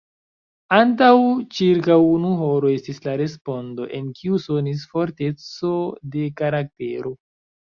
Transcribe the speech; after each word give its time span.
Antaŭ 0.75 1.09
ĉirkaŭ 1.57 1.97
unu 2.13 2.31
horo, 2.39 2.71
estis 2.79 3.01
la 3.05 3.15
respondo, 3.21 3.87
en 3.99 4.09
kiu 4.21 4.41
sonis 4.47 4.89
forteco 4.95 5.73
de 6.17 6.25
karaktero. 6.43 7.15